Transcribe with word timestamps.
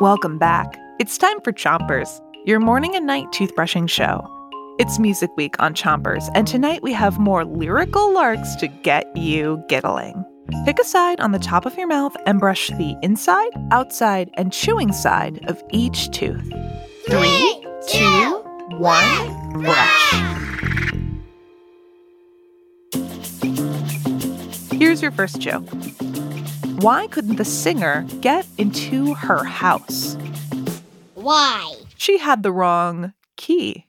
Welcome 0.00 0.38
back. 0.38 0.78
It's 0.98 1.18
time 1.18 1.40
for 1.42 1.52
Chompers, 1.52 2.20
your 2.46 2.58
morning 2.60 2.96
and 2.96 3.06
night 3.06 3.26
toothbrushing 3.32 3.88
show. 3.88 4.26
It's 4.78 4.98
Music 4.98 5.30
Week 5.36 5.54
on 5.60 5.74
Chompers, 5.74 6.28
and 6.34 6.46
tonight 6.46 6.82
we 6.82 6.92
have 6.92 7.18
more 7.18 7.44
lyrical 7.44 8.12
larks 8.12 8.56
to 8.56 8.68
get 8.68 9.14
you 9.16 9.62
giggling. 9.68 10.24
Pick 10.64 10.78
a 10.78 10.84
side 10.84 11.20
on 11.20 11.32
the 11.32 11.38
top 11.38 11.66
of 11.66 11.76
your 11.76 11.86
mouth 11.86 12.16
and 12.26 12.40
brush 12.40 12.68
the 12.68 12.96
inside, 13.02 13.50
outside, 13.70 14.30
and 14.34 14.52
chewing 14.52 14.92
side 14.92 15.44
of 15.48 15.62
each 15.70 16.10
tooth. 16.10 16.50
Three, 17.06 17.66
two, 17.88 18.42
one, 18.78 19.52
brush. 19.62 20.14
Here's 24.72 25.02
your 25.02 25.10
first 25.10 25.40
joke. 25.40 25.66
Why 26.80 27.08
couldn't 27.08 27.36
the 27.36 27.44
singer 27.44 28.06
get 28.22 28.46
into 28.56 29.12
her 29.12 29.44
house? 29.44 30.16
Why? 31.14 31.74
She 31.98 32.16
had 32.16 32.42
the 32.42 32.52
wrong 32.52 33.12
key. 33.36 33.84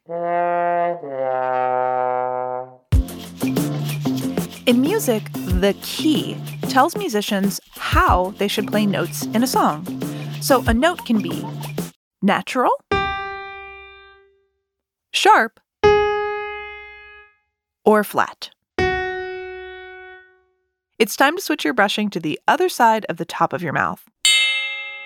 In 4.66 4.82
music, 4.82 5.24
the 5.32 5.74
key 5.82 6.36
tells 6.64 6.98
musicians 6.98 7.62
how 7.78 8.34
they 8.40 8.50
should 8.50 8.68
play 8.68 8.86
notes 8.86 9.24
in 9.28 9.42
a 9.42 9.48
song. 9.48 9.86
So 10.42 10.62
a 10.68 10.74
note 10.74 11.06
can 11.06 11.22
be 11.22 11.48
natural, 12.22 12.72
sharp, 15.14 15.62
or 17.86 18.04
flat. 18.04 18.50
It's 21.02 21.16
time 21.16 21.36
to 21.36 21.42
switch 21.42 21.64
your 21.64 21.74
brushing 21.74 22.12
to 22.12 22.20
the 22.20 22.40
other 22.48 22.70
side 22.70 23.08
of 23.10 23.18
the 23.18 23.26
top 23.26 23.54
of 23.54 23.64
your 23.64 23.74
mouth. 23.74 24.08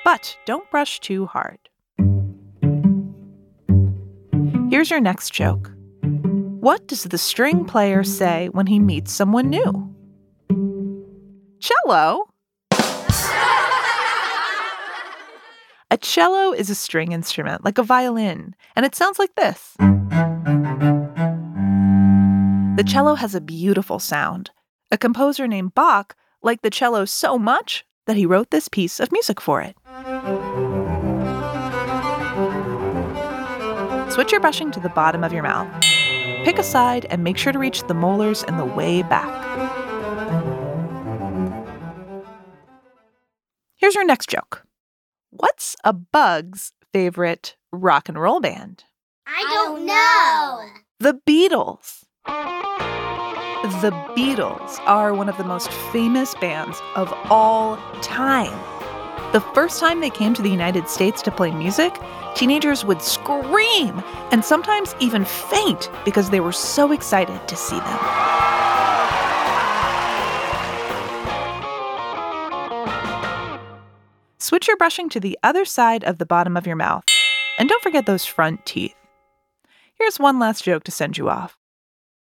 But 0.04 0.38
don't 0.46 0.70
brush 0.70 1.00
too 1.00 1.26
hard. 1.26 1.58
Here's 4.70 4.90
your 4.90 5.00
next 5.00 5.32
joke. 5.32 5.72
What 6.02 6.86
does 6.90 7.04
the 7.04 7.18
string 7.18 7.64
player 7.64 8.04
say 8.04 8.50
when 8.50 8.68
he 8.68 8.78
meets 8.78 9.14
someone 9.14 9.50
new? 9.50 9.96
Cello. 11.62 12.26
A 15.92 15.98
cello 16.02 16.52
is 16.52 16.70
a 16.70 16.76
string 16.76 17.14
instrument, 17.14 17.64
like 17.64 17.78
a 17.78 17.84
violin, 17.84 18.54
and 18.76 18.86
it 18.86 18.96
sounds 18.96 19.18
like 19.18 19.34
this. 19.36 19.76
The 22.76 22.84
cello 22.86 23.16
has 23.16 23.34
a 23.34 23.40
beautiful 23.40 24.00
sound. 24.00 24.52
A 24.92 24.98
composer 24.98 25.48
named 25.48 25.74
Bach 25.74 26.16
liked 26.44 26.62
the 26.64 26.70
cello 26.70 27.06
so 27.06 27.40
much 27.40 27.86
that 28.06 28.16
he 28.16 28.26
wrote 28.26 28.52
this 28.52 28.68
piece 28.68 29.00
of 29.00 29.12
music 29.12 29.42
for 29.42 29.62
it. 29.62 29.76
Switch 34.12 34.32
your 34.32 34.40
brushing 34.40 34.72
to 34.72 34.80
the 34.80 34.92
bottom 34.94 35.24
of 35.24 35.34
your 35.34 35.44
mouth. 35.44 35.68
Pick 36.46 36.60
a 36.60 36.64
side 36.64 37.06
and 37.10 37.24
make 37.24 37.38
sure 37.38 37.52
to 37.52 37.58
reach 37.58 37.82
the 37.88 37.94
molars 37.96 38.44
and 38.44 38.60
the 38.60 38.66
way 38.66 39.02
back. 39.02 39.42
Here's 43.76 43.96
your 43.96 44.06
next 44.06 44.30
joke. 44.30 44.64
What's 45.32 45.76
a 45.84 45.92
bug's 45.94 46.72
favorite 46.94 47.56
rock 47.72 48.08
and 48.08 48.20
roll 48.20 48.40
band? 48.40 48.84
I 49.28 49.42
don't 49.52 49.86
know. 49.86 50.70
The 51.00 51.20
Beatles. 51.28 52.04
The 53.66 53.90
Beatles 54.16 54.80
are 54.86 55.16
one 55.16 55.28
of 55.28 55.38
the 55.38 55.44
most 55.44 55.72
famous 55.92 56.36
bands 56.36 56.80
of 56.96 57.12
all 57.32 57.78
time. 58.04 58.54
The 59.32 59.42
first 59.56 59.80
time 59.80 60.02
they 60.02 60.12
came 60.12 60.36
to 60.36 60.44
the 60.44 60.52
United 60.52 60.88
States 60.88 61.24
to 61.24 61.32
play 61.32 61.50
music, 61.50 62.00
teenagers 62.36 62.86
would 62.86 63.02
scream 63.02 64.04
and 64.32 64.46
sometimes 64.46 64.94
even 65.00 65.26
faint 65.26 65.90
because 66.06 66.30
they 66.30 66.42
were 66.42 66.52
so 66.52 66.92
excited 66.92 67.48
to 67.48 67.56
see 67.56 67.80
them. 67.80 68.00
Switch 74.38 74.68
your 74.68 74.78
brushing 74.78 75.10
to 75.10 75.20
the 75.20 75.40
other 75.42 75.66
side 75.66 76.04
of 76.04 76.20
the 76.20 76.26
bottom 76.28 76.56
of 76.56 76.68
your 76.68 76.76
mouth. 76.76 77.04
And 77.58 77.68
don't 77.68 77.82
forget 77.82 78.06
those 78.06 78.26
front 78.26 78.64
teeth. 78.68 78.94
Here's 79.96 80.20
one 80.20 80.38
last 80.38 80.64
joke 80.64 80.84
to 80.84 80.92
send 80.92 81.18
you 81.18 81.30
off. 81.30 81.58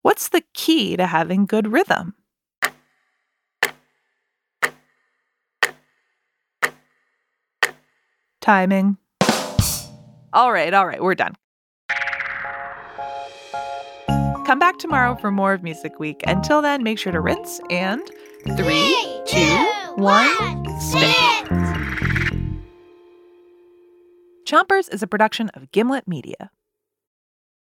What's 0.03 0.29
the 0.29 0.43
key 0.53 0.97
to 0.97 1.07
having 1.07 1.47
good 1.47 1.73
rhythm? 1.73 2.15
Timing. 8.41 8.99
All 10.33 10.53
right, 10.53 10.75
all 10.75 10.87
right, 10.87 11.01
we're 11.01 11.15
done. 11.15 11.35
Come 14.45 14.59
back 14.59 14.79
tomorrow 14.79 15.15
for 15.15 15.31
more 15.31 15.53
of 15.53 15.63
Music 15.63 16.01
Week. 16.01 16.23
Until 16.27 16.61
then, 16.61 16.83
make 16.83 16.99
sure 16.99 17.13
to 17.13 17.21
rinse 17.21 17.61
and 17.71 18.03
three, 18.57 19.23
two, 19.25 19.71
one, 19.95 20.81
spit. 20.81 21.47
Chompers 24.45 24.93
is 24.93 25.03
a 25.03 25.07
production 25.07 25.49
of 25.51 25.71
Gimlet 25.71 26.09
Media. 26.09 26.51